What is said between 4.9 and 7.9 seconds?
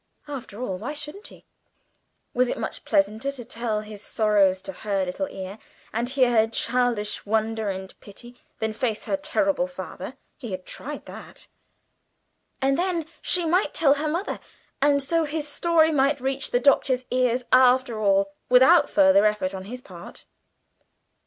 little ear and hear her childish wonder